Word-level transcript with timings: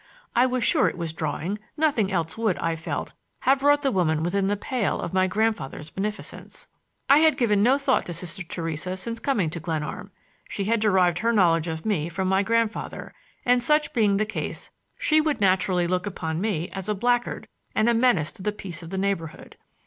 I 0.35 0.47
was 0.47 0.63
sure 0.63 0.87
it 0.89 0.97
was 0.97 1.13
drawing; 1.13 1.59
nothing 1.77 2.11
else 2.11 2.35
would, 2.35 2.57
I 2.57 2.75
felt, 2.75 3.13
have 3.41 3.59
brought 3.59 3.83
the 3.83 3.91
woman 3.91 4.23
within 4.23 4.47
the 4.47 4.57
pale 4.57 4.99
of 4.99 5.13
my 5.13 5.27
grandfather's 5.27 5.91
beneficence. 5.91 6.67
I 7.07 7.19
had 7.19 7.37
given 7.37 7.61
no 7.61 7.77
thought 7.77 8.07
to 8.07 8.13
Sister 8.15 8.41
Theresa 8.41 8.97
since 8.97 9.19
coming 9.19 9.51
to 9.51 9.59
Glenarm. 9.59 10.09
She 10.49 10.63
had 10.63 10.79
derived 10.79 11.19
her 11.19 11.31
knowledge 11.31 11.67
of 11.67 11.85
me 11.85 12.09
from 12.09 12.27
my 12.27 12.41
grandfather, 12.41 13.13
and, 13.45 13.61
such 13.61 13.93
being 13.93 14.17
the 14.17 14.25
case, 14.25 14.71
she 14.97 15.21
would 15.21 15.39
naturally 15.39 15.85
look 15.85 16.07
upon 16.07 16.41
me 16.41 16.69
as 16.73 16.89
a 16.89 16.95
blackguard 16.95 17.47
and 17.75 17.87
a 17.87 17.93
menace 17.93 18.31
to 18.31 18.41
the 18.41 18.51
peace 18.51 18.81
of 18.81 18.89
the 18.89 18.97
neighborhood. 18.97 19.55